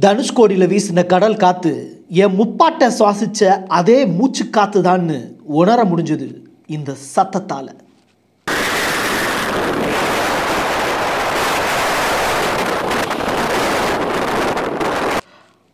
[0.00, 1.72] தனுஷ்கோடியில் வீசின கடல் காற்று
[2.08, 3.48] என் முப்பாட்டை சுவாசித்த
[3.78, 6.28] அதே மூச்சு காத்து தான்னு உணர முடிஞ்சது
[6.66, 7.68] இந்த சத்தத்தால்.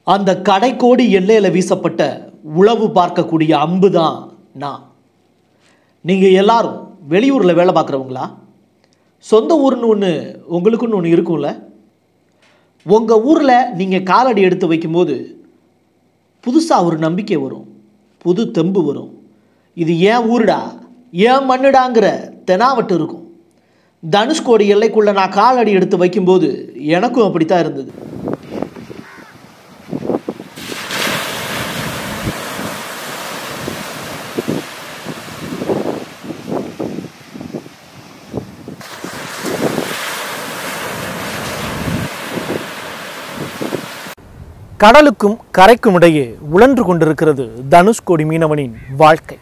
[0.04, 4.18] அந்த கடைக்கோடி எல்லையில் வீசப்பட்ட உளவு பார்க்கக்கூடிய அம்பு தான்
[4.52, 4.82] நான்.
[6.00, 6.78] நீங்கள் எல்லாரும்
[7.14, 8.26] வெளியூரில் வேலை பார்க்குறவங்களா?
[9.18, 10.12] சொந்த ஊர்னு ஒன்று
[10.50, 11.48] உங்களுக்குன்னு ஒன்று இருக்கும்ல?
[12.82, 15.44] உங்கள் ஊரில் நீங்கள் காலடி எடுத்து வைக்கும்போது
[16.44, 17.66] புதுசாக ஒரு நம்பிக்கை வரும்.
[18.18, 19.22] புது தெம்பு வரும்.
[19.74, 20.74] இது ஏன் ஊருடா?
[21.12, 23.32] ஏன் மண்ணுடாங்கிற தெனாவட்டு இருக்கும்.
[24.10, 27.92] தனுஷ்கோடி எல்லைக்குள்ளே நான் காலடி எடுத்து வைக்கும்போது எனக்கும் அப்படித்தான் இருந்தது.
[44.82, 46.24] கடலுக்கும் கரைக்கும் இடையே
[46.54, 49.36] உழன்று கொண்டிருக்கிறது தனுஷ்கோடி மீனவனின் வாழ்க்கை.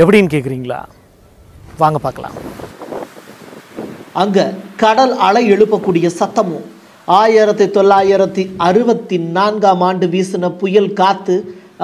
[0.00, 0.80] எப்படின்னு கேட்குறீங்களா
[1.82, 2.34] வாங்க பார்க்கலாம்.
[4.22, 4.44] அங்க
[4.82, 6.66] கடல் அலை எழுப்பக்கூடிய சத்தமும்
[7.20, 11.36] ஆயிரத்தி தொள்ளாயிரத்தி அறுபத்தி நான்காம் ஆண்டு வீசின புயல் காத்து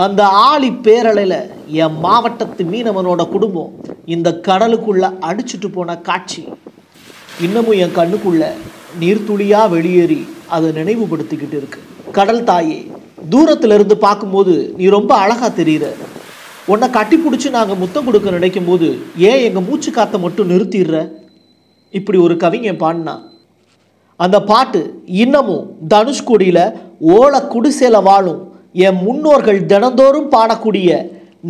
[0.05, 1.39] அந்த ஆளி பேரலையில்
[1.84, 3.73] என் மாவட்டத்து மீனவனோட குடும்பம்
[4.17, 6.45] இந்த கடலுக்குள்ள அடிச்சுட்டு போன காட்சி.
[7.47, 8.53] இன்னமும் என் கண்ணுக்குள்ள
[9.01, 10.23] நீர்த்துளியாக வெளியேறி
[10.56, 12.79] அதை நினைவுபடுத்திக்கிட்டு இருக்குது கடல் தாயே
[13.33, 15.84] தூரத்திலிருந்து பார்க்கும்போது நீ ரொம்ப அழகாக தெரிகிற
[16.73, 18.89] உன்னை கட்டி பிடிச்சி நாங்கள் முத்தம் கொடுக்க நினைக்கும் போது
[19.31, 20.98] ஏன் எங்கள் மூச்சு காற்றை மட்டும் நிறுத்திடுற?
[21.98, 23.15] இப்படி ஒரு கவிஞன் பாடினா
[24.20, 24.81] அந்த பாட்டு
[25.23, 26.65] இன்னமும் தனுஷ்கோடியில்
[27.17, 28.41] ஓல குடிசையில் வாழும்
[28.87, 30.89] என் முன்னோர்கள் தினந்தோறும் பாடக்கூடிய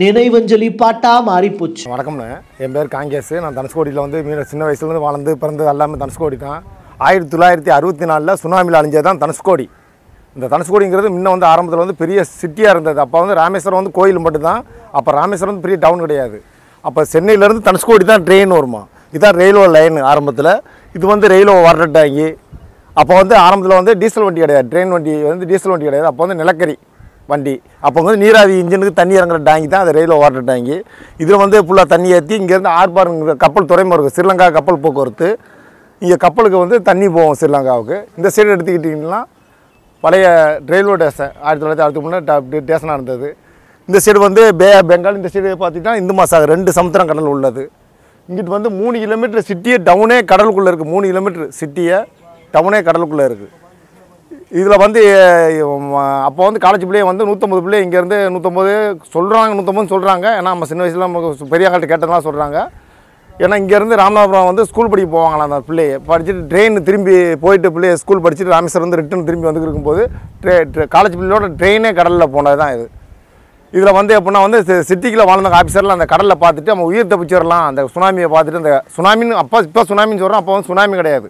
[0.02, 1.84] நினைவஞ்சலி பாட்டாக மாறிப்போச்சு.
[1.94, 2.28] வணக்கம்ண்ணே.
[2.64, 6.60] என் பேர் காங்கேஸ் நான் தனுஷ்கோடியில் வந்து மீன சின்ன வயசுலேருந்து வளர்ந்து பிறந்தது எல்லாமே தனுஷ்கோடி தான்
[7.08, 9.66] ஆயிரத்தி தொள்ளாயிரத்தி அறுபத்தி நாலில் சுனாமியில் அழிஞ்சது தான் தனுஷ்கோடி.
[10.36, 12.98] இந்த தனுஷ்கோடிங்கிறது முன்ன வந்து ஆரம்பத்தில் வந்து பெரிய சிட்டியாக இருந்தது.
[13.04, 14.62] அப்போ வந்து ராமேஸ்வரம் வந்து கோயில் மட்டும்தான்.
[14.98, 16.38] அப்போ ராமேஸ்வரம் வந்து பெரிய டவுன் கிடையாது.
[16.84, 18.80] அப்போ சென்னையிலேருந்து தனுஷ்கோடி தான் ட்ரெயின் வருமா?
[19.12, 20.52] இதுதான் ரயில்வே லைன் ஆரம்பத்தில்.
[20.96, 22.28] இது வந்து ரயில்வே வாட்டர் டேங்கி
[23.00, 24.66] அப்போ வந்து ஆரம்பத்தில் வந்து டீசல் வண்டி கிடையாது.
[24.72, 26.08] ட்ரெயின் வண்டி வந்து டீசல் வண்டி கிடையாது.
[26.10, 26.76] அப்போ வந்து நிலக்கரி
[27.32, 27.54] வண்டி.
[27.86, 30.76] அப்போ வந்து நீராவி இன்ஜினுக்கு தண்ணி இறங்குற டேங்கி தான் அது ரயில்வே வாட்டர் டேங்கி
[31.22, 35.28] இதில் வந்து ஃபுல்லாக தண்ணி ஏற்றி இங்கேருந்து ஆர்பாருங்கிற கப்பல் துறைமுகம் ஸ்ரீலங்கா கப்பல் போக்குவரத்து.
[36.02, 39.20] இங்கே கப்பலுக்கு வந்து தண்ணி போகும் ஸ்ரீலங்காவுக்கு இந்த சைடு எடுத்துக்கிட்டிங்கன்னா
[40.04, 40.26] பழைய
[40.70, 42.20] ரயில்வே ஸ்டேஷன் ஆயிரத்தி தொள்ளாயிரத்தி அறுபத்தி மூணு
[42.66, 43.28] ஸ்டேஷனாக இருந்தது.
[43.88, 47.64] இந்த சைடு வந்து பே ஆஃப் பெங்கால் இந்த சைடு பார்த்திங்கன்னா இந்து மாசாக ரெண்டு சமுத்திரம் கடல் உள்ளது.
[48.28, 51.98] இங்கிட்டு வந்து மூணு கிலோமீட்டர் சிட்டியே டவுனே கடலுக்குள்ளே இருக்குது மூணு கிலோமீட்டர் சிட்டியை
[52.54, 53.52] டவுனே கடலுக்குள்ளே இருக்குது
[54.58, 55.00] இதில் வந்து
[56.28, 58.72] அப்போ வந்து காலேஜ் பிள்ளைய வந்து நூற்றம்பது பிள்ளை இங்கேருந்து நூற்றம்பது
[59.14, 62.58] சொல்கிறாங்க நூற்றம்பது சொல்கிறாங்க ஏன்னா நம்ம சின்ன வயசில் பெரிய பெரியவங்கள்ட்ட கேட்டதெல்லாம் சொல்கிறாங்க
[63.38, 65.98] ஏன்னா இங்கேருந்து ராமநாதபுரம் வந்து ஸ்கூல் படிக்க போவாங்களாம் அந்த பிள்ளையை.
[66.08, 70.02] படிச்சுட்டு ட்ரெயின் திரும்பி போயிட்டு பிள்ளையை ஸ்கூல் படிச்சுட்டு ராமேஸ்வரம் வந்து ரிட்டன் திரும்பி வந்து இருக்கும்போது
[70.42, 70.54] ட்ரே
[70.94, 72.86] காலேஜ் பிள்ளையோட ட்ரெயினே கடலில் போனது தான் இது.
[73.72, 78.28] இதில் வந்து எப்படின்னா வந்து சி- வாழ்ந்த ஆஃபீஸர்லாம் அந்த கடலில் பார்த்துட்டு நம்ம உயிர் தப்பிச்சிடலாம் அந்த சுனாமியை
[78.34, 81.28] பார்த்துட்டு அந்த சுனாமின்னு அப்போ இப்போ சுனாமின்னு சொல்கிறோம் அப்போ வந்து சுனாமி கிடையாது.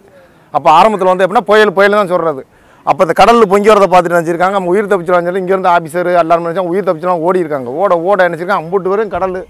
[0.53, 2.45] அப்போ ஆரம்பத்தில் வந்து எப்படின்னா புயல் புயல் தான் சொல்கிறது
[2.85, 4.55] அப்போ இந்த கடலில் பொங்கி வரதை பார்த்துட்டு நினச்சிருக்காங்க.
[4.57, 8.63] நம்ம உயிர் தப்பிச்சிடலாம் சொல்லி இங்கேருந்து ஆஃபீஸர் எல்லாரும் நினச்சா உயிர் தப்பிச்சிடலாம் ஓடி இருக்காங்க ஓட ஓட நினச்சிருக்காங்க.
[8.63, 9.45] அம்புட்டு வரும் கடல்.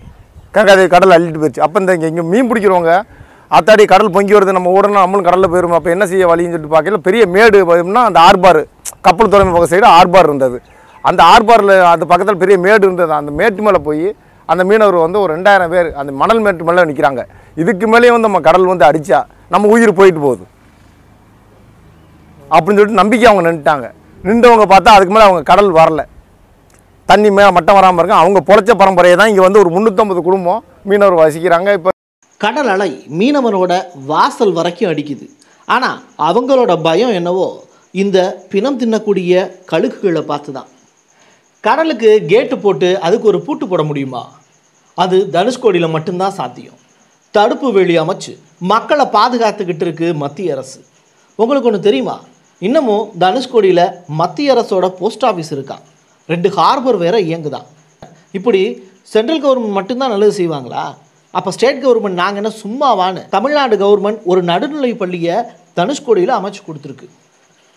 [0.55, 2.93] கங்காதை கடல் அள்ளிட்டு போயிடுச்சு அப்போ இந்த இங்கே இங்கே மீன் பிடிக்கிறவங்க
[3.57, 6.99] அத்தாடி கடல் பொங்கி வருது நம்ம ஓடணும் நம்மளும் கடலில் போயிடும் அப்போ என்ன செய்ய வழின்னு சொல்லிட்டு பார்க்கல
[7.07, 8.61] பெரிய மேடு பார்த்தோம்னா அந்த ஆர்பார்
[9.07, 10.57] கப்பல் துறைமுக சைடு ஆர்பார் இருந்தது.
[11.09, 13.11] அந்த ஆர்பாரில் அந்த பக்கத்தில் பெரிய மேடு இருந்தது.
[13.19, 14.07] அந்த மேட்டு மேலே போய்
[14.51, 17.22] அந்த மீனவர் வந்து ஒரு ரெண்டாயிரம் பேர் அந்த மணல் மேட்டு மேலே நிற்கிறாங்க
[17.61, 19.19] இதுக்கு மேலேயே வந்து நம்ம கடல் வந்து அடித்தா
[19.53, 20.43] நம்ம உயிர் போயிட்டு போகுது.
[22.55, 23.87] அப்படின்னு சொல்லிட்டு நம்பிக்கை அவங்க நின்றுட்டாங்க
[24.27, 26.05] நின்றவங்க பார்த்தா அதுக்கு மேலே அவங்க கடல் வரலை.
[27.09, 31.19] தண்ணி மேலே மட்டம் வராமல் இருக்கும் அவங்க பொழைச்ச பரம்பரையை தான் இங்கே வந்து ஒரு முந்நூற்றம்பது குடும்பம் மீனவர்
[31.21, 31.69] வசிக்கிறாங்க.
[31.77, 31.91] இப்போ
[32.43, 33.73] கடல் அலை மீனவனோட
[34.11, 35.25] வாசல் வரைக்கும் அடிக்குது.
[35.75, 35.99] ஆனால்
[36.29, 37.47] அவங்களோட பயம் என்னவோ
[38.03, 38.17] இந்த
[38.51, 40.69] பிணம் தின்னக்கூடிய கழுகுகளை பார்த்து தான்
[41.67, 44.23] கடலுக்கு கேட்டு போட்டு அதுக்கு ஒரு பூட்டு போட முடியுமா?
[45.03, 46.77] அது தனுஷ்கோடியில் மட்டும்தான் சாத்தியம்.
[47.37, 48.33] தடுப்பு வேலி அமைச்சு
[48.73, 50.79] மக்களை பாதுகாத்துக்கிட்டு இருக்கு மத்திய அரசு.
[51.39, 52.17] உங்களுக்கு ஒன்று தெரியுமா?
[52.61, 53.87] இன்னமும் தனுஷ்கோடியில்
[54.22, 55.84] மத்திய அரசோட போஸ்ட் ஆஃபீஸ் இருக்கான்
[56.25, 57.67] ரெண்டு ஹார்பர் வேற இயங்குதான்.
[58.31, 58.61] இப்படி
[59.01, 60.85] சென்ட்ரல் கவர்மெண்ட் மட்டும்தான் நல்லது செய்வாங்களா?
[61.31, 65.35] அப்போ ஸ்டேட் கவர்மெண்ட் நாங்கள் என்ன சும்மாவான்னு தமிழ்நாடு கவர்மெண்ட் ஒரு நடுநிலை பள்ளியை
[65.75, 67.07] தனுஷ்கோடியில் அமைச்சு கொடுத்துருக்கு.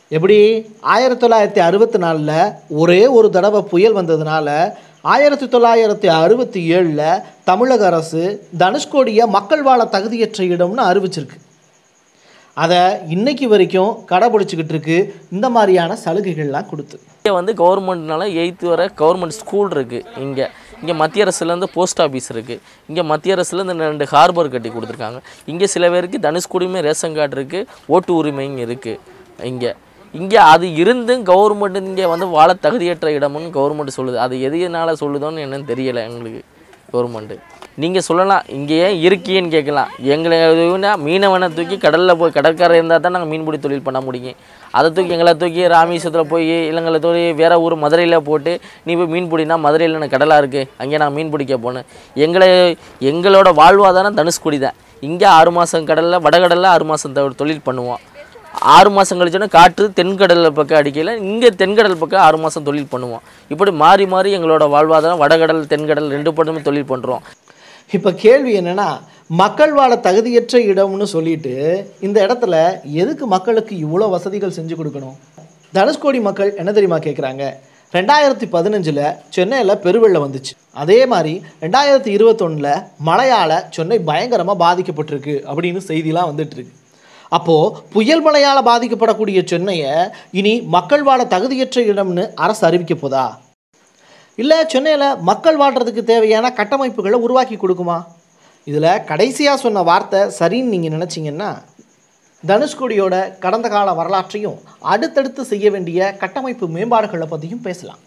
[0.08, 0.38] எப்படி?
[0.80, 8.48] ஆயிரத்தி தொள்ளாயிரத்தி அறுபத்தி நாலில் ஒரே ஒரு தடவை புயல் வந்ததுனால ஆயிரத்தி தொள்ளாயிரத்தி அறுபத்தி ஏழில் தமிழக அரசு
[8.58, 11.38] தனுஷ்கோடியை மக்கள் வாழ தகுதியற்ற இடம்னு அறிவிச்சிருக்கு.
[12.62, 12.78] அதை
[13.14, 14.96] இன்னைக்கு வரைக்கும் கடைபிடிச்சிக்கிட்டு இருக்கு.
[15.34, 16.96] இந்த மாதிரியான சலுகைகள்லாம் கொடுத்து.
[17.18, 20.46] இங்கே வந்து கவர்மெண்ட்னால எயித்து வரை கவர்மெண்ட் ஸ்கூல் இருக்குது இங்கே
[20.80, 25.20] இங்கே மத்திய அரசுலேருந்து போஸ்ட் ஆஃபீஸ் இருக்குது இங்கே மத்திய அரசுலேருந்து ரெண்டு ஹார்பர் கட்டி கொடுத்துருக்காங்க.
[25.52, 28.98] இங்கே சில பேருக்கு தனுஷ்கோடியுமே ரேஷன் கார்டு இருக்குது ஓட்டு உரிமையும் இருக்குது
[29.50, 29.72] இங்கே
[30.14, 34.18] இங்கே அது இருந்தும் கவர்மெண்ட் இங்கே வந்து வாழ தகுதியற்ற இடமுன்னு கவர்மெண்ட் சொல்லுது.
[34.26, 36.42] அது எதுனால சொல்லுதோன்னு என்னன்னு தெரியலை எங்களுக்கு
[36.92, 37.36] கவர்மெண்ட்டு
[37.82, 39.90] நீங்கள் சொல்லலாம் இங்கே ஏன் இருக்கீன்னு கேட்கலாம்.
[40.14, 44.36] எங்களை எதுனா மீனவனை தூக்கி கடலில் போய் கடற்கரை இருந்தால் தான் நாங்கள் மீன்பிடி தொழில் பண்ண முடியும்.
[44.78, 48.52] அதை தூக்கி எங்களை தூக்கி ராமேஸ்வரத்தில் போய் இல்லைங்களை தூக்கி வேற ஊர் மதுரையில் போட்டு
[48.86, 51.88] நீ போய் மீன் பிடினா மதுரையில் எனக்கு கடலாக இருக்குது அங்கே நான் மீன் பிடிக்க போனேன்
[52.26, 52.50] எங்களை
[53.12, 54.78] எங்களோட வாழ்வாதாரம் தனுஷ்குடி தான்.
[55.08, 58.02] இங்கே ஆறு மாதம் கடலில் வடகடலில் ஆறு மாதம் தொழில் பண்ணுவோம்.
[58.76, 63.22] ஆறு மாதம் கழிச்சோன்னா காற்று தென்கடல் பக்கம் அடிக்கையில் இங்கே தென்கடல் பக்கம் ஆறு மாதம் தொழில் பண்ணுவோம்.
[63.52, 67.22] இப்படி மாறி மாறி எங்களோட வாழ்வாதாரம் வடகடல் தென்கடல் ரெண்டு பக்கமும் தொழில் பண்ணுறோம்
[67.96, 68.86] இப்போ கேள்வி என்னென்னா
[69.40, 71.54] மக்கள் வாழ தகுதியற்ற இடம்னு சொல்லிட்டு
[72.06, 72.54] இந்த இடத்துல
[73.02, 75.16] எதுக்கு மக்களுக்கு இவ்வளோ வசதிகள் செஞ்சு கொடுக்கணும்?
[75.76, 77.44] தனுஷ்கோடி மக்கள் என்ன தெரியுமா கேட்குறாங்க
[77.94, 79.02] ரெண்டாயிரத்தி பதினஞ்சில்
[79.34, 80.52] சென்னையில் பெருவெள்ளம் வந்துச்சு.
[80.82, 86.74] அதே மாதிரி ரெண்டாயிரத்தி இருபத்தொன்னில் மழையால் சென்னை பயங்கரமாக பாதிக்கப்பட்டிருக்கு அப்படின்னு செய்திலாம் வந்துட்டுருக்கு.
[87.36, 89.94] அப்போது புயல் மழையால் பாதிக்கப்படக்கூடிய சென்னையை
[90.40, 93.26] இனி மக்கள் வாழ தகுதியற்ற இடம்னு அரசு அறிவிக்க போதா?
[94.42, 97.96] இல்லை சென்னையில் மக்கள் வாழ்கிறதுக்கு தேவையான கட்டமைப்புகளை உருவாக்கி கொடுக்குமா?
[98.70, 101.50] இதில் கடைசியாக சொன்ன வார்த்தை சரின்னு நீங்கள் நினச்சிங்கன்னா
[102.50, 103.14] தனுஷ்கோடியோட
[103.44, 104.58] கடந்த கால வரலாற்றையும்
[104.92, 108.02] அடுத்தடுத்து செய்ய வேண்டிய கட்டமைப்பு மேம்பாடுகளை பற்றியும் பேசலாம்.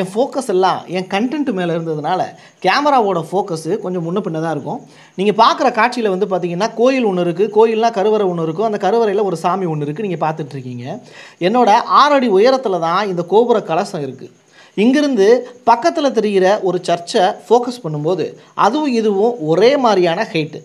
[0.00, 2.20] என் ஃபோக்கஸ் எல்லாம் என் கண்டென்ட் மேலே இருந்ததுனால
[2.64, 4.80] கேமராவோட ஃபோக்கஸு கொஞ்சம் முன்ன பின்ன தான் இருக்கும்.
[5.18, 8.68] நீங்கள் பார்க்குற காட்சியில் வந்து பார்த்தீங்கன்னா கோயில் ஒன்று இருக்குது கோயில்னால் கருவறை ஒன்று இருக்கும்.
[8.70, 10.86] அந்த கருவறையில் ஒரு சாமி ஒன்று இருக்குது நீங்கள் பார்த்துட்ருக்கீங்க
[11.48, 14.32] என்னோடய ஆறடி உயரத்தில் தான் இந்த கோபுர கலசம் இருக்குது
[14.76, 15.26] இங்கிருந்து
[15.70, 18.24] பக்கத்தில் தெரிகிற ஒரு சர்ச்சை ஃபோக்கஸ் பண்ணும்போது
[18.66, 20.60] அதுவும் இதுவும் ஒரே மாதிரியான ஹைட்டு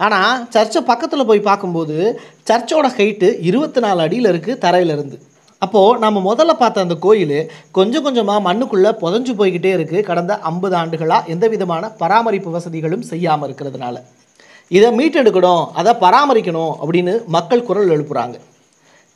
[0.00, 1.96] ஆனால் சர்ச்சை பக்கத்தில் போய் பார்க்கும்போது
[2.50, 5.16] சர்ச்சோட ஹைட்டு இருபத்தி நாலு அடியில் இருக்குது தரையிலிருந்து
[5.62, 7.38] அப்போது நம்ம முதல்ல பார்த்த அந்த கோயில்
[7.76, 13.96] கொஞ்சம் கொஞ்சமாக மண்ணுக்குள்ளே புதஞ்சு போய்கிட்டே இருக்குது கடந்த ஐம்பது ஆண்டுகளாக எந்த விதமான பராமரிப்பு வசதிகளும் செய்யாமல் இருக்கிறதுனால.
[14.70, 18.36] இதை மீட்டெடுக்கணும் அதை பராமரிக்கணும் அப்படின்னு மக்கள் குரல் எழுப்புகிறாங்க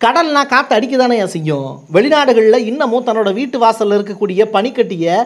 [0.01, 5.17] கடல்னா காற்று அடிக்க தானே செய்யும் வெளிநாடுகளில் இன்னமும் தன்னோட வீட்டு வாசலில் இருக்கக்கூடிய பனிக்கட்டியை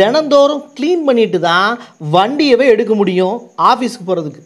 [0.00, 1.70] தினந்தோறும் க்ளீன் பண்ணிட்டு தான்
[2.12, 3.36] வண்டியவே எடுக்க முடியும்
[3.70, 4.42] ஆஃபீஸுக்கு போகிறதுக்கு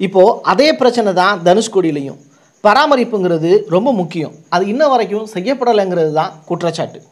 [0.00, 2.20] இப்போது அதே பிரச்சனை தான் தனுஷ்கோடியிலையும்.
[2.64, 4.34] பராமரிப்புங்கிறது ரொம்ப முக்கியம்.
[4.48, 7.02] அது இன்ன வரைக்கும் செய்யப்படலைங்கிறது தான் குற்றச்சாட்டு.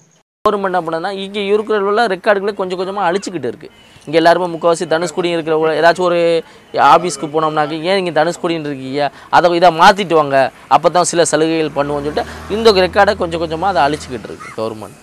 [0.49, 3.71] கவர்மெண்ட் என்ன பண்ணனா இங்கே இருக்கிற ரெக்கார்டுகளை கொஞ்சம் கொஞ்சமாக அழிச்சிக்கிட்டு இருக்குது
[4.05, 9.13] இங்கே எல்லாருமே முக்கால்வாசி தனுஷ்கோடி இருக்கிற உள்ள- ஏதாச்சும் ஒரு ஆஃபீஸ்க்கு போனோம்னாக்க ஏன் இங்கே தனுஷ்கோடின்னு இருக்கீங்க?
[9.31, 10.53] அதை இதை மாற்றிட்டு வாங்க.
[10.69, 14.99] அப்போ தான் சில சலுகைகள் பண்ணுவோம்னு சொல்லிட்டு இந்த ரெக்கார்டை கொஞ்சம் கொஞ்சமாக அதை அழிச்சிக்கிட்டு இருக்கு கவர்மெண்ட்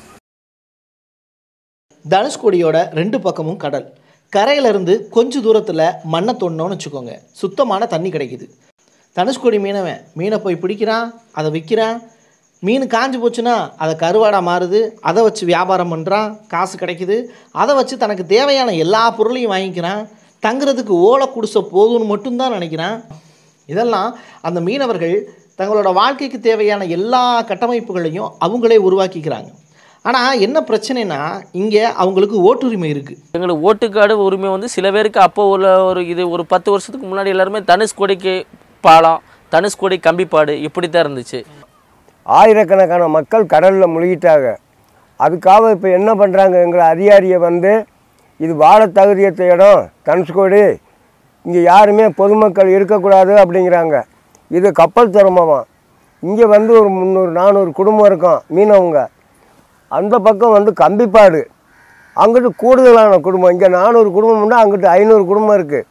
[2.06, 3.94] தனுஷ்கோடியோட ரெண்டு பக்கமும் கடல்.
[4.30, 7.14] கரையிலிருந்து கொஞ்ச தூரத்தில் மண்ணை தோண்டினோன்னு வச்சுக்கோங்க.
[7.32, 8.48] சுத்தமான தண்ணி கிடைக்குது.
[9.20, 11.08] தனுஷ்கோடி மீனவன் மீனை போய் பிடிக்கிறான்
[11.40, 11.98] அதை விற்கிறான்.
[12.64, 14.80] மீன் காஞ்சு போச்சுன்னா அதை கருவாடாக மாறுது
[15.10, 17.18] அதை வச்சு வியாபாரம் பண்ணுறான் காசு கிடைக்குது.
[17.62, 20.02] அதை வச்சு தனக்கு தேவையான எல்லா பொருளையும் வாங்கிக்கிறான்.
[20.46, 22.98] தங்குறதுக்கு ஓலை குடிசை போதும்னு மட்டும்தான் நினைக்கிறான்.
[23.70, 24.10] இதெல்லாம்
[24.48, 25.16] அந்த மீனவர்கள்
[25.60, 29.50] தங்களோட வாழ்க்கைக்கு தேவையான எல்லா கட்டமைப்புகளையும் அவங்களே உருவாக்கிக்கிறாங்க.
[30.10, 31.20] ஆனால் என்ன பிரச்சனைனா
[31.62, 36.44] இங்கே அவங்களுக்கு ஓட்டுரிமை இருக்குது எங்களுக்கு ஓட்டுக்காடு உரிமை வந்து சில பேருக்கு அப்போ உள்ள ஒரு இது ஒரு
[36.54, 38.36] பத்து வருஷத்துக்கு முன்னாடி எல்லாருமே தனுஷ்கோடிக்கு
[38.86, 39.22] பாலம்
[39.54, 41.40] தனுஷ்கோடி கம்பிப்பாடு இப்படி தான் இருந்துச்சு.
[42.26, 44.48] ஆயிரக்கணக்கான மக்கள் கடலில் முழுகிட்டாங்க.
[45.20, 47.72] அதுக்காக இப்போ என்ன பண்ணுறாங்க எங்களை அதிகாரியை வந்து
[48.44, 50.62] இது வாழ தகுதியற்ற இடம் தனுஷ்கோடி
[51.46, 53.96] இங்கே யாருமே பொதுமக்கள் இருக்கக்கூடாது அப்படிங்கிறாங்க.
[54.58, 55.60] இது கப்பல் துறைமுகமா?
[56.24, 59.02] இங்கே வந்து ஒரு முந்நூறு நானூறு குடும்பம் இருக்கும் மீனவங்க.
[59.92, 61.42] அந்த பக்கம் வந்து கம்பிப்பாடு.
[62.22, 65.86] அங்கிட்டு கூடுதலான குடும்பம் இங்கே நானூறு குடும்பம்னா அங்கிட்டு ஐநூறு குடும்பம் இருக்குது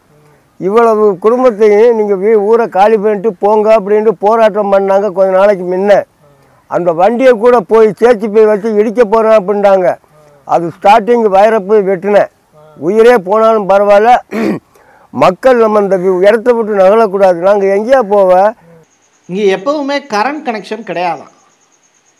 [0.66, 5.92] இவ்வளவு குடும்பத்தையும் நீங்கள் வீ ஊரை காலி பண்ணிட்டு போங்க அப்படின்ட்டு போராட்டம் பண்ணாங்க கொஞ்ச நாளைக்கு முன்ன.
[6.70, 9.88] அந்த வண்டியை கூட போய் சேர்த்து போய் வச்சு இடிக்க போகிறேன் அப்படின்ட்டாங்க
[10.54, 11.26] அது ஸ்டார்டிங்
[11.70, 12.30] போய் வெட்டினேன்
[12.76, 14.10] உயிரே போனாலும் பரவாயில்ல.
[15.24, 15.96] மக்கள் நம்ம இந்த
[16.28, 17.38] இடத்த விட்டு நகலக்கூடாது.
[17.48, 18.32] நாங்கள் எங்கேயா போவ?
[19.28, 21.32] இங்கே எப்பவுமே கரண்ட் கனெக்ஷன் கிடையாதான்.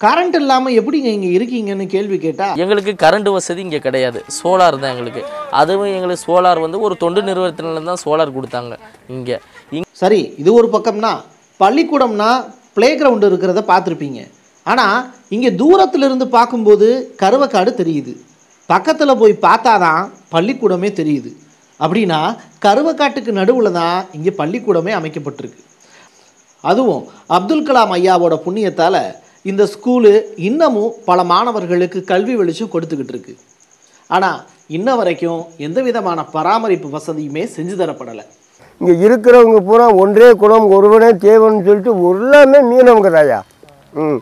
[0.02, 4.19] கரண்ட் இல்லாமல் எப்படிங்க இங்கே இருக்கீங்கன்னு கேள்வி கேட்டால் எங்களுக்கு கரண்ட் வசதி இங்கே கிடையாது.
[4.37, 5.23] சோலார் தான் எங்களுக்கு.
[5.61, 8.76] அதுவும் எங்களுக்கு சோலார் வந்து ஒரு தொண்டு நிறுவனத்தினால தான் சோலார் கொடுத்தாங்க
[9.17, 9.38] இங்கே.
[9.76, 11.12] இங் சரி இது ஒரு பக்கம்னா
[11.61, 12.31] பள்ளிக்கூடம்னா
[12.76, 14.21] ப்ளே கிரவுண்டு இருக்கிறத பார்த்துருப்பீங்க.
[14.71, 14.97] ஆனால்
[15.35, 16.88] இங்கே தூரத்துல இருந்து பார்க்கும்போது
[17.23, 18.12] கருவக்காடு தெரியுது.
[18.69, 20.02] பக்கத்தில் போய் பார்த்தாதான்
[20.35, 21.31] பள்ளிக்கூடமே தெரியுது.
[21.81, 22.21] அப்படின்னா
[22.67, 25.62] கருவக்காட்டுக்கு நடுவில் தான் இங்கே பள்ளிக்கூடமே அமைக்கப்பட்டிருக்கு.
[26.64, 27.02] அதுவும்
[27.37, 29.02] அப்துல் கலாம் ஐயாவோட புண்ணியத்தால்
[29.45, 30.12] இந்த ஸ்கூலு
[30.49, 33.35] இன்னமும் பல மாணவர்களுக்கு கல்வி வெளிச்சம் கொடுத்துக்கிட்டு இருக்கு.
[34.11, 34.40] ஆனால்
[34.76, 38.25] இன்ன வரைக்கும் எந்த விதமான பராமரிப்பு வசதியுமே செஞ்சு தரப்படலை.
[38.80, 43.38] இங்கே இருக்கிறவங்க பூரா ஒன்றே குலம் ஒருவனே தேவன்னு சொல்லிட்டு எல்லாமே மீனவங்க தாயா
[44.02, 44.18] ம்.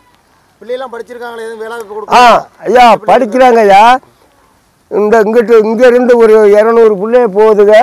[0.61, 2.21] பிள்ளைலாம் படிச்சிருக்காங்களே எதுவும் வேலை ஆ கொடுக்க
[2.67, 3.83] ஐயா படிக்கிறாங்க ஐயா
[4.91, 7.77] இந்த இங்கிட்டு இங்கேருந்து ஒரு இரநூறு பிள்ளைய போகுதுங்க.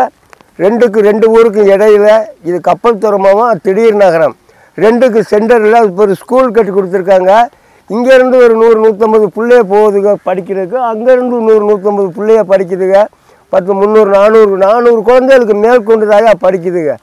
[0.59, 2.07] ரெண்டுக்கு ரெண்டு ஊருக்கு இடையில
[2.47, 4.35] இது கப்பல் துறைமுகம் திடீர் நகரம்.
[4.77, 7.31] ரெண்டுக்கு சென்டரில் இப்போ ஒரு ஸ்கூல் கட்டி கொடுத்துருக்காங்க.
[7.89, 10.77] இங்கேருந்து ஒரு நூறு நூற்றம்பது பிள்ளைய போகுதுங்க படிக்கிறதுக்கு.
[10.91, 12.99] அங்கேருந்து நூறு நூற்றம்பது பிள்ளைய படிக்குதுங்க.
[13.53, 16.93] பத்து முந்நூறு நானூறு நானூறு குழந்தைகளுக்கு மேற்கொண்டதாக படிக்குதுங்க.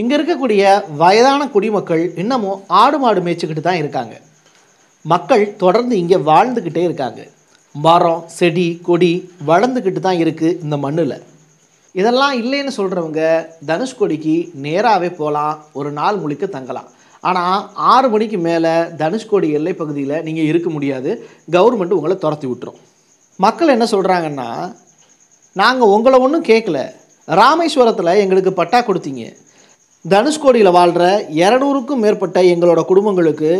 [0.00, 0.62] இங்கே இருக்கக்கூடிய
[1.02, 4.14] வயதான குடிமக்கள் இன்னமும் ஆடு மாடு மேய்ச்சிக்கிட்டு தான் இருக்காங்க.
[5.12, 7.20] மக்கள் தொடர்ந்து இங்கே வாழ்ந்துக்கிட்டே இருக்காங்க.
[7.74, 9.12] மரம் செடி கொடி
[9.50, 11.16] வளர்ந்துக்கிட்டு தான் இருக்குது இந்த மண்ணில்.
[12.00, 13.20] இதெல்லாம் இல்லைன்னு சொல்கிறவங்க
[13.70, 16.88] தனுஷ்கோடிக்கு நேராகவே போகலாம் ஒரு நாள் முழுக்க தங்கலாம்.
[17.28, 17.60] ஆனால்
[17.92, 18.72] ஆறு மணிக்கு மேலே
[19.02, 21.10] தனுஷ்கோடி எல்லை பகுதியில் நீங்கள் இருக்க முடியாது.
[21.56, 22.80] கவர்மெண்ட் உங்களை துரத்தி விட்டுரும்.
[23.38, 24.48] மக்கள் என்ன சொல்கிறாங்கன்னா
[25.62, 26.78] நாங்கள் உங்களை ஒன்றும் கேட்கல
[27.28, 29.24] ராமேஸ்வரத்தில் எங்களுக்கு பட்டா கொடுத்தீங்க.
[30.04, 31.04] தனுஷ்கோடியில் வாழ்கிற
[31.42, 33.50] இரநூறுக்கும் மேற்பட்ட எங்களோட குடும்பங்களுக்கு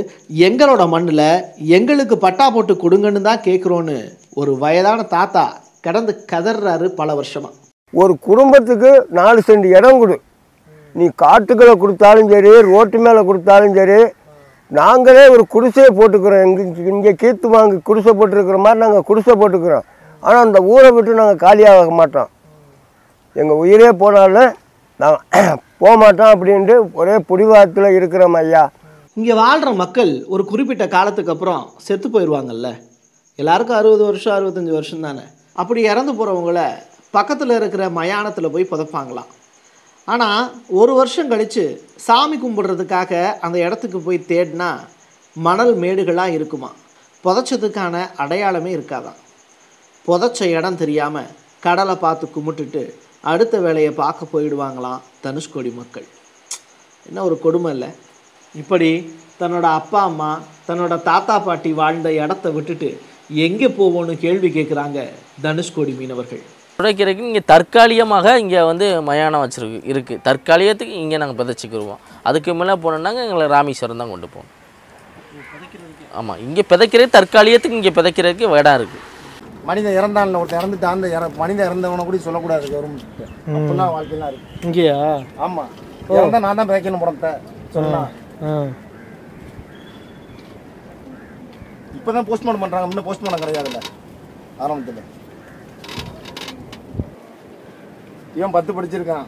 [0.49, 1.29] எங்களோட மண்ணில்
[1.77, 3.99] எங்களுக்கு பட்டா போட்டு கொடுங்கன்னு தான் கேட்குறோன்னு
[4.41, 5.45] ஒரு வயதான தாத்தா
[5.87, 7.63] கடந்து கதறாரு பல வருஷமாக
[8.03, 10.17] ஒரு குடும்பத்துக்கு நாலு சென்ட் இடம் கொடு.
[10.95, 13.99] நீ காட்டுக்களை கொடுத்தாலும் சரி ரோட்டு மேலே கொடுத்தாலும் சரி
[14.71, 16.45] நாங்களே ஒரு குடிசையை போட்டுக்கிறோம்.
[16.47, 16.61] எங்க
[16.93, 19.85] இங்கே கீத்து வாங்கி குடிசை போட்டுருக்கிற மாதிரி நாங்கள் குடிசை போட்டுக்கிறோம்.
[20.23, 22.31] ஆனால் அந்த ஊரை விட்டு நாங்கள் காலியாக மாட்டோம்.
[23.37, 24.53] எங்கள் உயிரே போனாலும்
[25.01, 25.23] நாங்கள்
[25.83, 28.63] போக மாட்டோம் அப்படின்ட்டு ஒரே புடிவாரத்தில் இருக்கிறோம் ஐயா.
[29.17, 32.69] இங்கே வாழ்கிற மக்கள் ஒரு குறிப்பிட்ட காலத்துக்கு அப்புறம் செத்து போயிடுவாங்கல்ல
[33.39, 35.25] எல்லாருக்கும் அறுபது வருஷம் அறுபத்தஞ்சி வருஷம் தானே.
[35.63, 36.61] அப்படி இறந்து போகிறவங்கள
[37.17, 39.31] பக்கத்தில் இருக்கிற மயானத்தில் போய் புதைப்பாங்களாம்.
[40.13, 40.47] ஆனால்
[40.81, 41.65] ஒரு வருஷம் கழித்து
[42.07, 43.13] சாமி கும்பிட்றதுக்காக
[43.47, 44.71] அந்த இடத்துக்கு போய் தேடினா
[45.37, 46.71] மணல் மேடுகளாக இருக்குமா.
[47.25, 49.21] புதைச்சதுக்கான அடையாளமே இருக்காதாம்.
[50.07, 51.33] புதைச்ச இடம் தெரியாமல்
[51.67, 52.83] கடலை பார்த்து கும்பிட்டுட்டு
[53.33, 56.07] அடுத்த வேலையை பார்க்க போயிடுவாங்களாம் தனுஷ்கோடி மக்கள்.
[57.09, 57.91] என்ன ஒரு கொடுமை இல்லை.
[58.55, 58.91] இப்படி
[59.41, 60.31] தன்னோட அப்பா அம்மா
[60.69, 62.91] தன்னோட தாத்தா பாட்டி வாழ்ந்த இடத்த விட்டுட்டு
[63.47, 65.01] எங்கே போவோன்னு கேள்வி கேட்குறாங்க
[65.47, 66.45] தனுஷ்கோடி மீனவர்கள்.
[66.79, 72.01] புதைக்கிறதுக்கு இங்கே தற்காலிகமாக இங்கே வந்து மயானம் வச்சிருக்கு இருக்குது தற்காலிகத்துக்கு இங்கே நாங்கள் புதைச்சிக்கிருவோம்.
[72.29, 74.53] அதுக்கு மேலே போனோம்னாங்க எங்களை ராமேஸ்வரம் தான் கொண்டு போகணும்.
[76.19, 79.03] ஆமாம் இங்கே புதைக்கிறது தற்காலிகத்துக்கு இங்கே புதைக்கிறதுக்கு இடம் இருக்குது
[79.69, 83.05] மனிதன் இறந்தான்ல ஒருத்தன் இறந்துட்டான் அந்த இற மனிதன் இறந்தவனை கூட சொல்லக்கூடாது கவர்மெண்ட்
[83.55, 84.59] அப்படிலாம் வாழ்க்கையெல்லாம் இருக்கு.
[84.67, 84.97] இங்கேயா?
[85.45, 85.65] ஆமா.
[86.17, 87.31] இறந்தா நான் தான் பிழைக்கணும் படத்தை
[87.75, 88.11] சொல்லலாம்
[91.99, 93.81] இப்பதான் போஸ்ட்மார்ட்டம் பண்றாங்க முன்ன போஸ்ட்மார்ட்டம் கிடையாதுல்ல
[94.65, 95.03] ஆரம்பத்துல.
[98.39, 99.27] இவன் பத்து படிச்சிருக்கான்.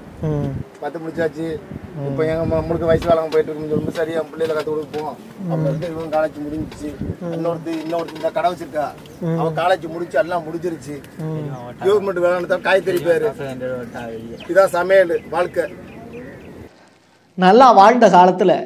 [0.83, 1.47] பத்து முடிச்சாச்சு.
[2.09, 5.15] இப்போ எங்க நம்மளுக்கு வயசு காலம் போயிட்டு இருக்குன்னு சொல்லும்போது சரியா பிள்ளைகளை கத்து கொடுப்போம்
[5.53, 6.91] அப்ப இவன் காலேஜ் முடிஞ்சிச்சு.
[7.37, 8.87] இன்னொருத்தி இன்னொருத்தி இந்த கடை வச்சிருக்கா.
[9.41, 10.97] அவன் காலேஜ் முடிச்சு எல்லாம் முடிஞ்சிருச்சு.
[11.85, 13.31] கவர்மெண்ட் வேலை காய்கறி பேரு.
[14.53, 15.67] இதான் சமையல் வாழ்க்கை.
[17.45, 18.59] நல்லா வாழ்ந்த காலத்தில்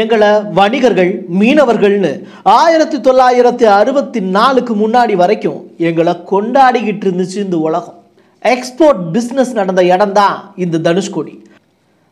[0.00, 2.10] எங்களை வணிகர்கள் மீனவர்கள்னு
[2.60, 7.97] ஆயிரத்தி தொள்ளாயிரத்தி அறுபத்தி நாலுக்கு முன்னாடி வரைக்கும் எங்களை கொண்டாடிக்கிட்டு இருந்துச்சு இந்த உலகம்.
[8.52, 11.34] எக்ஸ்போர்ட் பிஸ்னஸ் நடந்த இடம்தான் இந்த தனுஷ்கோடி.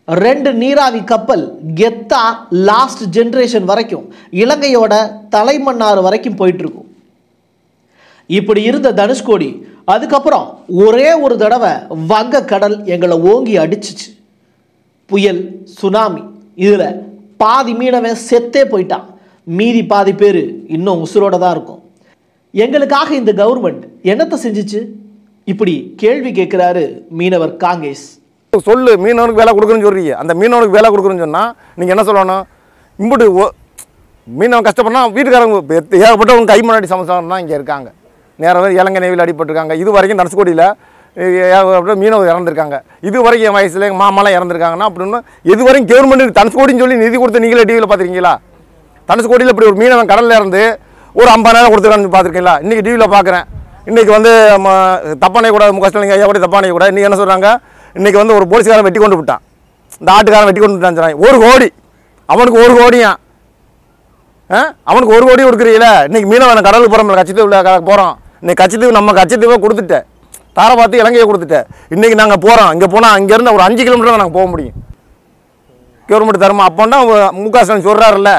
[0.09, 1.45] ரெண்டு நீராவி கப்பல்
[1.81, 2.23] கெத்தா
[2.69, 4.05] லாஸ்ட் ஜென்ரேஷன் வரைக்கும்
[4.43, 4.95] இலங்கையோட
[5.35, 6.89] தலைமன்னார் வரைக்கும் போயிட்டுருக்கும்.
[8.39, 9.51] இப்படி இருந்த தனுஷ்கோடி
[9.95, 10.47] அதுக்கப்புறம்
[10.85, 11.73] ஒரே ஒரு தடவை
[12.13, 14.09] வங்க கடல் எங்களை ஓங்கி அடிச்சிச்சு.
[15.11, 15.43] புயல்
[15.81, 16.23] சுனாமி
[16.67, 16.89] இதில்
[17.43, 19.07] பாதி மீனவன் செத்தே போயிட்டான்.
[19.59, 20.43] மீதி பாதி பேர்
[20.77, 21.83] இன்னும் உசுரோட தான் இருக்கும்.
[22.65, 24.81] எங்களுக்காக இந்த கவர்மெண்ட் என்னத்தை செஞ்சுச்சு?
[25.49, 28.05] இப்படி கேள்வி கேட்குறாரு மீனவர் காங்கேஸ்.
[28.65, 30.11] சொல்லு மீனவனுக்கு வேலை கொடுக்குறேன்னு சொல்றீங்க.
[30.11, 32.43] அந்த மீனவனுக்கு வேலை கொடுக்குறேன்னு சொன்னால் நீங்கள் என்ன சொல்லணும்?
[32.99, 33.49] இம்புட்டு ஓ
[34.39, 37.93] மீனவன் கஷ்டப்படனா வீட்டுக்காரங்க ஏகப்பட்ட எத்த- ஏகப்பட்டவங்க கை முன்னாடி சமசாரம் தான் இங்கே இருக்காங்க.
[38.37, 39.73] நேரம் இலங்கை நெய்வில் அடிபட்டிருக்காங்க.
[39.73, 40.75] இது வரைக்கும் தனுஷ்கோடியில்
[41.17, 42.81] ஏகப்பட்ட மீனவர் இறந்துருக்காங்க.
[43.01, 47.41] இது வரைக்கும் என் வயசில் எங்கள் மாமாலாம் இறந்துருக்காங்கன்னா அப்படின்னு இது வரைக்கும் கவர்மெண்ட் தனுஷ்கோடின்னு சொல்லி நிதி கொடுத்து
[47.41, 48.37] நீங்களே டிவியில் பார்த்துருக்கீங்களா?
[49.09, 50.79] தனுஷ்கோடியில் இப்படி ஒரு மீனவன் கடலில் இருந்து
[51.13, 52.55] ஒரு ஐம்பதாயிரம் கொடுத்துருக்கான்னு பார்த்துருக்கீங்களா?
[52.63, 53.45] இன்றைக்கி டிவியில் பார்க்குறேன்.
[53.87, 54.31] இன்றைக்கி வந்து
[54.65, 54.69] ம,
[55.23, 57.49] தப்பானே கூட முக ஸ்டாலின் ஐயா கூட தப்பானே கூட இன்றைக்கி என்ன சொல்கிறாங்க
[57.99, 59.43] இன்றைக்கி வந்து ஒரு போலீஸ்காரன் வெட்டி கொண்டு விட்டான்.
[60.01, 61.19] இந்த ஆட்டுக்காரன் வெட்டி கொண்டு விட்டான் சொல்றாங்க.
[61.27, 61.69] ஒரு கோடி.
[62.29, 63.11] அவனுக்கு ஒரு கோடியா?
[64.51, 64.61] ஆ?
[64.91, 65.93] அவனுக்கு ஒரு கோடி கொடுக்குறீங்களே?
[66.09, 67.57] இன்றைக்கி மீனவன் கடலுக்கு போகிறோம் கட்சித்தீவில்
[67.91, 70.05] போகிறோம் இன்றைக்கி கட்சித்தீவு நம்ம கட்சித்தீவை கொடுத்துட்டேன்.
[70.59, 71.67] தாரை பார்த்து இலங்கையை கொடுத்துட்டேன்.
[71.95, 74.77] இன்றைக்கி நாங்கள் போகிறோம் இங்கே போனால் அங்கேருந்து ஒரு அஞ்சு கிலோமீட்டர் நாங்கள் போக முடியும்.
[76.09, 76.67] கவர்மெண்ட் தருமா?
[76.71, 76.99] அப்போன்னா
[77.41, 78.33] மு க ஸ்டாலின் சொல்கிறாருல்ல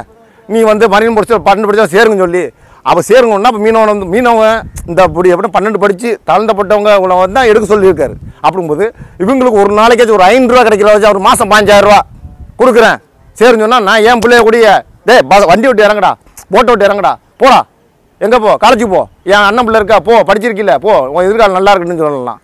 [0.49, 2.43] நீ வந்து மரியன் படிச்சா பன்னெண்டு படித்தா சேருங்கன்னு சொல்லி.
[2.89, 4.57] அப்போ சேருங்கன்னா அப்போ மீனவன் வந்து மீனவன்
[4.89, 8.13] இந்த அப்படி எப்படி பன்னெண்டு படித்து தாழ்ந்தப்பட்டவங்க உங்களை வந்து தான் எடுக்க சொல்லியிருக்காரு.
[8.45, 8.85] அப்படிங்கும்போது
[9.23, 11.99] இவங்களுக்கு ஒரு நாளைக்காச்சும் ஒரு ஐநூறுரூவா கிடைக்கிற வச்சு ஒரு மாதம் பாஞ்சாயிரரூவா
[12.59, 12.97] கொடுக்குறேன்.
[13.39, 14.67] சரின்னு சொன்னால் நான் ஏன் பிள்ளைய கூடிய
[15.09, 16.11] டேய் பஸ் வண்டி விட்டு இறங்கடா
[16.53, 17.59] போட்டை விட்டு இறங்கடா போடா.
[18.25, 18.51] எங்கே போ?
[18.61, 19.01] காலேஜுக்கு போ.
[19.31, 19.97] என் அண்ணன் பிள்ளை இருக்கா?
[20.05, 20.13] போ.
[20.29, 20.75] படிச்சிருக்கில்ல?
[20.85, 20.93] போ.
[21.13, 22.39] உன் எதிர்காலம் நல்லா இருக்குன்னு சொல்லலாம்.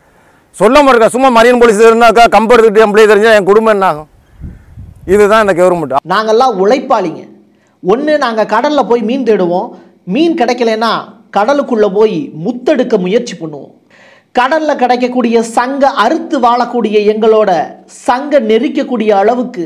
[0.57, 1.07] சொல்ல இருக்கா?
[1.15, 4.09] சும்மா மரியன் போலீஸ் இருந்தாக்கா கம்பு எடுத்துக்கிட்டு என் பிள்ளைய தெரிஞ்சால் என் குடும்பம் என்ன ஆகும்?
[5.13, 5.95] இதுதான் இந்த கவர்மெண்ட்.
[6.13, 7.21] நாங்கள்லாம் உழைப்பாளிங்க.
[7.83, 9.69] ஒன்று நாங்கள் கடலில் போய் மீன் தேடுவோம்.
[10.03, 10.91] மீன் கிடைக்கலன்னா
[11.37, 13.71] கடலுக்குள்ளே போய் முத்தெடுக்க முயற்சி பண்ணுவோம்.
[14.37, 17.51] கடலில் கிடைக்கக்கூடிய சங்க அறுத்து வாழக்கூடிய எங்களோட
[17.85, 19.65] சங்க நெரிக்கக்கூடிய அளவுக்கு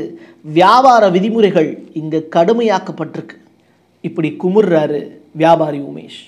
[0.58, 3.36] வியாபார விதிமுறைகள் இங்கே கடுமையாக்கப்பட்டிருக்கு.
[4.00, 5.00] இப்படி குமுறுறாரு
[5.42, 6.20] வியாபாரி உமேஷ்.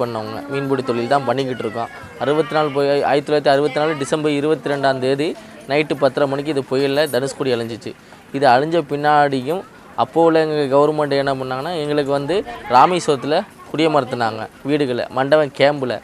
[0.00, 0.38] பண்ணவங்க.
[0.52, 1.90] மீன்பிடி தொழில் தான் பண்ணிக்கிட்டு இருக்கோம்.
[2.22, 5.28] அறுபத்தி நாலு போய் ஆயிரத்தி தொள்ளாயிரத்தி அறுபத்தி நாலு டிசம்பர் இருபத்தி ரெண்டாம் தேதி
[5.68, 7.92] நைட்டு பத்தரை மணிக்கு இது புயலில் தனுஷ்கோடி அழிஞ்சிச்சு.
[8.36, 9.62] இது அழிஞ்ச பின்னாடியும்
[10.02, 12.36] அப்போது உள்ள எங்கள் கவர்மெண்ட் என்ன பண்ணாங்கன்னா எங்களுக்கு வந்து
[12.76, 13.38] ராமேஸ்வரத்தில்
[13.70, 15.96] குடியமர்த்தினாங்க வீடுகளை மண்டபம் கேம்பில்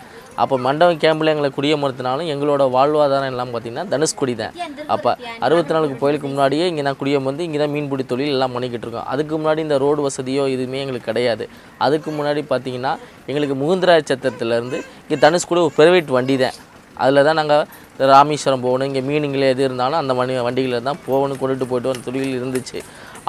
[0.43, 4.55] அப்போ மண்டபம் கேம்பில் எங்களை குடியமர்த்தினாலும் எங்களோட வாழ்வாதாரம் எல்லாம் பார்த்திங்கன்னா தனுஷ்குடி தான்.
[4.95, 5.11] அப்போ
[5.47, 9.09] அறுபத்தி நாலுக்கு கோயிலுக்கு முன்னாடியே இங்கே தான் குடியமர்ந்து இங்கே தான் மீன்பிடி தொழில் எல்லாம் பண்ணிக்கிட்டு இருக்கோம்.
[9.13, 11.47] அதுக்கு முன்னாடி இந்த ரோடு வசதியோ எதுவுமே எங்களுக்கு கிடையாது.
[11.87, 12.93] அதுக்கு முன்னாடி பார்த்திங்கன்னா
[13.31, 16.57] எங்களுக்கு முகுந்தராய சத்திரத்துலேருந்து இங்கே தனுஷ்குடி ஒரு ப்ரைவேட் வண்டி தான்.
[17.03, 17.67] அதில் தான் நாங்கள்
[18.15, 18.89] ராமேஸ்வரம் போகணும்.
[18.91, 22.79] இங்கே மீனுங்களே எது இருந்தாலும் அந்த வண்டி வண்டிகளில் தான் போகணும் கொண்டுட்டு போயிட்டு வர தொழில் இருந்துச்சு.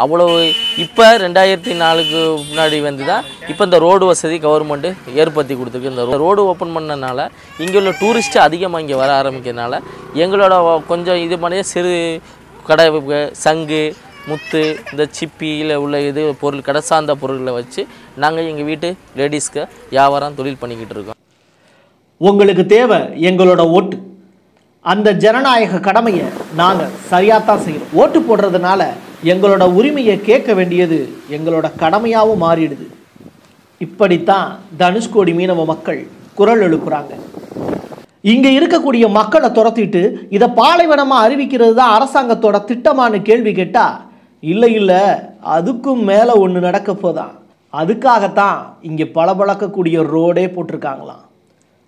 [0.04, 0.26] அவ்வளோ
[0.84, 4.90] இப்போ ரெண்டாயிரத்தி நாலுக்கு முன்னாடி வந்து தான் இப்போ இந்த ரோடு வசதி கவர்மெண்ட்டு
[5.22, 5.94] ஏற்படுத்தி கொடுத்துருக்கு.
[5.94, 7.26] இந்த ரோடு ஓப்பன் பண்ணனால
[7.64, 9.80] இங்கே உள்ள டூரிஸ்ட்டு அதிகமாக இங்கே வர ஆரம்பிக்கிறதுனால
[10.24, 10.54] எங்களோட
[10.92, 11.96] கொஞ்சம் இது பண்ணி சிறு
[12.70, 12.86] கடை
[13.46, 13.84] சங்கு
[14.30, 14.60] முத்து
[14.92, 17.82] இந்த சிப்பியில் உள்ள இது பொருள் கடை சார்ந்த பொருட்களை வச்சு
[18.24, 18.90] நாங்கள் எங்கள் வீட்டு
[19.20, 19.62] லேடிஸ்க்கு
[19.94, 21.18] வியாபாரம் தொழில் பண்ணிக்கிட்டு இருக்கோம்.
[22.22, 23.98] உங்களுக்கு தேவை எங்களோட ஓட்டு.
[24.86, 26.28] அந்த ஜனநாயக கடமையை
[26.60, 28.82] நாங்கள் சரியாக தான் செய்கிறோம் ஓட்டு போடுறதுனால
[29.30, 30.98] எங்களோட உரிமையை கேட்க வேண்டியது
[31.36, 32.86] எங்களோட கடமையாகவும் மாறிடுது.
[33.86, 34.48] இப்படித்தான்
[34.80, 36.00] தனுஷ்கோடி மீனவ மக்கள்
[36.40, 37.12] குரல் எழுப்புறாங்க.
[38.34, 40.02] இங்க இருக்கக்கூடிய மக்களை துரத்திட்டு
[40.36, 43.86] இதை பாலைவனமா அறிவிக்கிறது தான் அரசாங்கத்தோட திட்டமானு கேள்வி கேட்டா
[44.44, 45.02] இல்லை இல்லை
[45.56, 47.34] அதுக்கும் மேலே ஒன்று நடக்க போதான்
[47.74, 48.60] அதுக்காகத்தான்
[48.90, 51.26] இங்கே பளபளக்கக்கூடிய ரோடே போட்டிருக்காங்களாம்.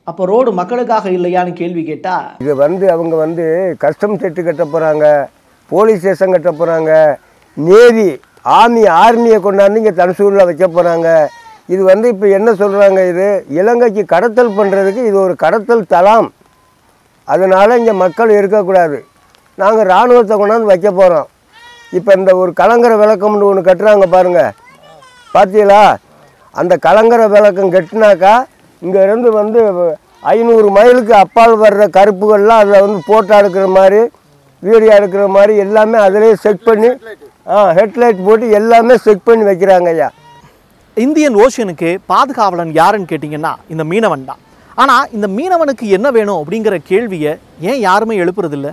[0.07, 3.45] அப்போ ரோடு மக்களுக்காக இல்லையான்னு கேள்வி கேட்டா இது வந்து அவங்க வந்து
[3.83, 5.07] கஸ்டம் செட்டு கட்ட போகிறாங்க
[5.73, 6.91] போலீஸ் ஸ்டேஷன் கட்ட போகிறாங்க
[7.57, 8.07] நேவி
[8.57, 11.07] ஆர்மி ஆர்மியை கொண்டாந்து இங்கே தனுசூரில் வைக்க போகிறாங்க
[11.69, 13.27] இது வந்து இப்போ என்ன சொல்கிறாங்க இது?
[13.59, 16.27] இலங்கைக்கு கடத்தல் பண்ணுறதுக்கு இது ஒரு கடத்தல் தளம்.
[17.27, 18.97] அதனால் இங்கே மக்கள் இருக்கக்கூடாது.
[19.57, 21.27] நாங்கள் இராணுவத்தை கொண்டாந்து வைக்க போகிறோம்
[21.97, 24.51] இப்போ இந்த ஒரு கலங்கர விளக்கம்னு ஒன்று கட்டுறாங்க பாருங்கள்
[25.33, 25.81] பார்த்தீங்களா
[26.55, 28.33] அந்த கலங்கர விளக்கம் கட்டினாக்கா
[28.81, 29.61] இங்கேருந்து வந்து
[30.31, 34.01] ஐநூறு மைலுக்கு அப்பால் வர்ற கருப்புகள்லாம் அதில் வந்து ஃபோட்டோ எடுக்கிற மாதிரி
[34.67, 36.89] வீடியோ எடுக்கிற மாதிரி எல்லாமே அதிலே செட் பண்ணி
[37.53, 40.09] ஆ ஹெட்லைட் போட்டு எல்லாமே செட் பண்ணி வைக்கிறாங்க ஐயா.
[40.97, 44.41] இந்தியன் ஓஷனுக்கு பாதுகாவலன் யாருன்னு கேட்டிங்கன்னா இந்த மீனவன் தான்.
[44.81, 47.33] ஆனால் இந்த மீனவனுக்கு என்ன வேணும் அப்படிங்கிற கேள்வியை
[47.69, 48.69] ஏன் யாருமே எழுப்புறதில்ல?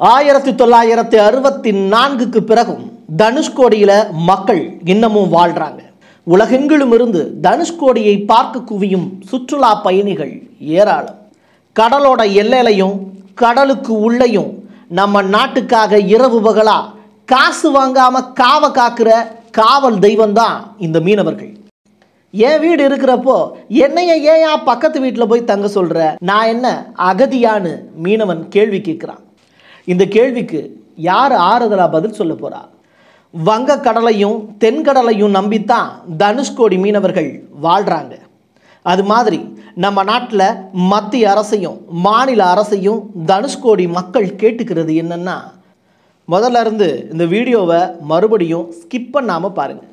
[0.00, 2.84] ஆயிரத்தி தொள்ளாயிரத்தி அறுபத்தி நான்குக்கு பிறகும்
[3.22, 3.98] தனுஷ்கோடியில்
[4.30, 5.80] மக்கள் இன்னமும் வாழ்றாங்க.
[6.26, 10.32] உலகெங்கிலும் இருந்து தனுஷ்கோடியை பார்க்க குவியும் சுற்றுலா பயணிகள்
[10.78, 11.18] ஏராளம்.
[11.76, 12.96] கடலோட எல்லையிலையும்
[13.36, 14.50] கடலுக்கு உள்ளேயும்
[14.98, 16.78] நம்ம நாட்டுக்காக இரவு பகலா
[17.32, 19.10] காசு வாங்காமல் காவ காக்கிற
[19.50, 21.52] காவல் தெய்வம் தான் இந்த மீனவர்கள்.
[22.34, 23.36] என் வீடு இருக்கிறப்போ
[23.84, 25.98] என்னைய ஏன் பக்கத்து வீட்டில் போய் தங்க சொல்கிற
[26.30, 26.68] நான் என்ன
[27.10, 27.72] அகதியான்னு
[28.04, 29.22] மீனவன் கேள்வி கேட்குறான்.
[29.92, 30.60] இந்த கேள்விக்கு
[31.08, 32.62] யார் ஆறுதலா பதில் சொல்ல போகிறா
[33.34, 37.30] வங்கக்கடலையும் தென்கடலையும் நம்பித்தான் தனுஷ்கோடி மீனவர்கள்
[37.62, 38.14] வாழ்கிறாங்க
[38.82, 39.38] அது மாதிரி
[39.76, 40.44] நம்ம நாட்டில்
[40.88, 45.36] மத்திய அரசையும் மாநில அரசையும் தனுஷ்கோடி மக்கள் கேட்டுக்கிறது என்னென்னா
[46.28, 49.90] முதல்ல இருந்து இந்த வீடியோவை மறுபடியும் ஸ்கிப் பண்ணாமல் பாருங்கள்